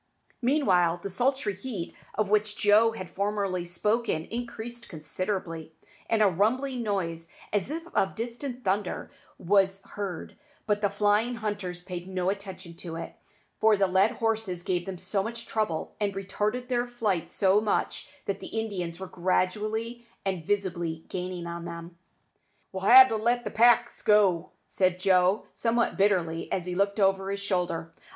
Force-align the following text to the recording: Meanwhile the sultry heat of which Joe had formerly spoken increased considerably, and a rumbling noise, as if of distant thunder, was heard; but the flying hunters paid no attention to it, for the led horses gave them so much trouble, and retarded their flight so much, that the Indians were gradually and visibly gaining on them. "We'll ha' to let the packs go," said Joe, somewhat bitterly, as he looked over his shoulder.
Meanwhile 0.41 1.01
the 1.03 1.11
sultry 1.11 1.53
heat 1.53 1.93
of 2.15 2.27
which 2.27 2.57
Joe 2.57 2.93
had 2.93 3.07
formerly 3.07 3.67
spoken 3.67 4.25
increased 4.25 4.89
considerably, 4.89 5.73
and 6.09 6.23
a 6.23 6.27
rumbling 6.27 6.81
noise, 6.81 7.29
as 7.53 7.69
if 7.69 7.85
of 7.93 8.15
distant 8.15 8.63
thunder, 8.65 9.11
was 9.37 9.83
heard; 9.91 10.35
but 10.65 10.81
the 10.81 10.89
flying 10.89 11.35
hunters 11.35 11.83
paid 11.83 12.07
no 12.07 12.31
attention 12.31 12.73
to 12.77 12.95
it, 12.95 13.13
for 13.59 13.77
the 13.77 13.85
led 13.85 14.13
horses 14.13 14.63
gave 14.63 14.87
them 14.87 14.97
so 14.97 15.21
much 15.21 15.45
trouble, 15.45 15.95
and 15.99 16.15
retarded 16.15 16.67
their 16.67 16.87
flight 16.87 17.29
so 17.29 17.61
much, 17.61 18.09
that 18.25 18.39
the 18.39 18.47
Indians 18.59 18.99
were 18.99 19.05
gradually 19.05 20.07
and 20.25 20.43
visibly 20.43 21.05
gaining 21.09 21.45
on 21.45 21.65
them. 21.65 21.95
"We'll 22.71 22.89
ha' 22.91 23.07
to 23.07 23.17
let 23.17 23.43
the 23.43 23.51
packs 23.51 24.01
go," 24.01 24.49
said 24.65 24.99
Joe, 24.99 25.45
somewhat 25.53 25.95
bitterly, 25.95 26.51
as 26.51 26.65
he 26.65 26.73
looked 26.73 26.99
over 26.99 27.29
his 27.29 27.39
shoulder. 27.41 27.93